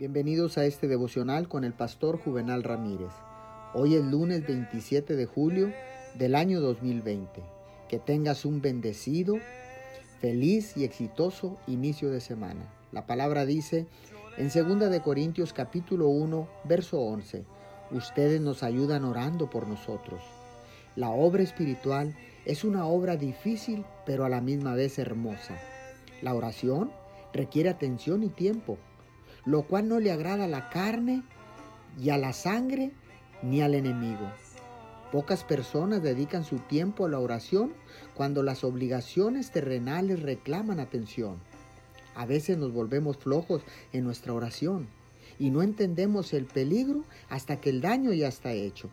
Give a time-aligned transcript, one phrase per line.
[0.00, 3.12] Bienvenidos a este devocional con el pastor Juvenal Ramírez.
[3.74, 5.74] Hoy es lunes 27 de julio
[6.14, 7.42] del año 2020.
[7.86, 9.34] Que tengas un bendecido,
[10.18, 12.72] feliz y exitoso inicio de semana.
[12.92, 13.88] La palabra dice
[14.38, 17.44] en 2 de Corintios capítulo 1, verso 11,
[17.90, 20.22] ustedes nos ayudan orando por nosotros.
[20.96, 25.58] La obra espiritual es una obra difícil, pero a la misma vez hermosa.
[26.22, 26.90] La oración
[27.34, 28.78] requiere atención y tiempo
[29.44, 31.22] lo cual no le agrada a la carne
[31.98, 32.92] y a la sangre
[33.42, 34.30] ni al enemigo.
[35.12, 37.72] Pocas personas dedican su tiempo a la oración
[38.14, 41.38] cuando las obligaciones terrenales reclaman atención.
[42.14, 43.62] A veces nos volvemos flojos
[43.92, 44.88] en nuestra oración
[45.38, 48.90] y no entendemos el peligro hasta que el daño ya está hecho.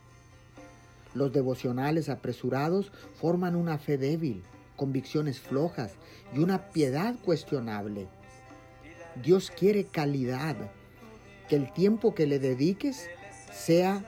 [1.13, 4.43] Los devocionales apresurados forman una fe débil,
[4.75, 5.93] convicciones flojas
[6.33, 8.07] y una piedad cuestionable.
[9.21, 10.55] Dios quiere calidad,
[11.49, 13.09] que el tiempo que le dediques
[13.51, 14.03] sea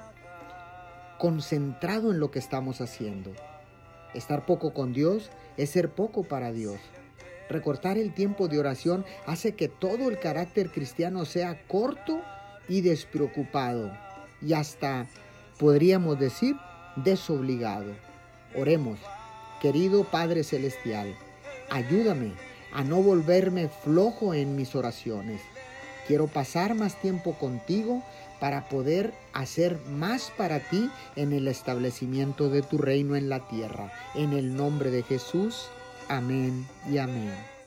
[1.17, 3.31] concentrado en lo que estamos haciendo.
[4.13, 6.79] Estar poco con Dios es ser poco para Dios.
[7.49, 12.21] Recortar el tiempo de oración hace que todo el carácter cristiano sea corto
[12.67, 13.91] y despreocupado
[14.41, 15.07] y hasta,
[15.57, 16.55] podríamos decir,
[16.95, 17.93] desobligado.
[18.55, 18.99] Oremos,
[19.61, 21.15] querido Padre Celestial,
[21.69, 22.33] ayúdame
[22.73, 25.41] a no volverme flojo en mis oraciones.
[26.07, 28.03] Quiero pasar más tiempo contigo
[28.39, 33.91] para poder hacer más para ti en el establecimiento de tu reino en la tierra.
[34.15, 35.67] En el nombre de Jesús,
[36.07, 37.58] amén y amén.